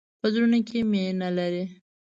په 0.19 0.27
زړونو 0.33 0.59
کې 0.67 0.79
مینه 0.91 1.29
لری. 1.37 1.65